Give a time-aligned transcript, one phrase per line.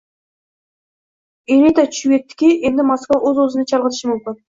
[1.57, 4.39] Elita tushunib yetdiki, endi Moskva o'z -o'zini chalg'itishi mumkin